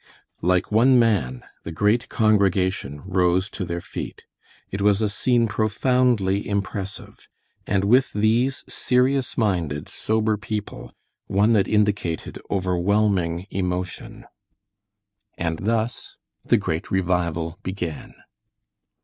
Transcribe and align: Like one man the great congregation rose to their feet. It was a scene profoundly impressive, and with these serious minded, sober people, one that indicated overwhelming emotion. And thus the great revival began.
Like 0.41 0.71
one 0.71 0.97
man 0.97 1.43
the 1.61 1.71
great 1.71 2.09
congregation 2.09 3.03
rose 3.05 3.51
to 3.51 3.63
their 3.63 3.81
feet. 3.81 4.23
It 4.71 4.81
was 4.81 4.99
a 4.99 5.07
scene 5.07 5.47
profoundly 5.47 6.49
impressive, 6.49 7.27
and 7.67 7.83
with 7.83 8.11
these 8.11 8.65
serious 8.67 9.37
minded, 9.37 9.89
sober 9.89 10.37
people, 10.37 10.91
one 11.27 11.53
that 11.53 11.67
indicated 11.67 12.41
overwhelming 12.49 13.45
emotion. 13.51 14.25
And 15.37 15.59
thus 15.59 16.15
the 16.43 16.57
great 16.57 16.89
revival 16.89 17.59
began. 17.61 18.15